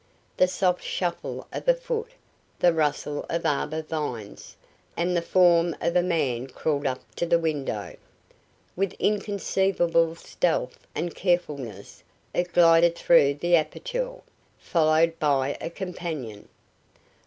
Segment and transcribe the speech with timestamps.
[0.35, 2.09] The soft shuffle of a foot,
[2.57, 4.55] the rustle of arbor vines,
[4.97, 7.95] and the form of a man crawled up to the window.
[8.75, 12.01] With inconceivable stealth and carefulness
[12.33, 14.21] it glided through the aperture,
[14.57, 16.49] followed by a companion.